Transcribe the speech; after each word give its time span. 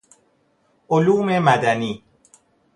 علوم 0.89 1.39
مدنی 1.39 2.03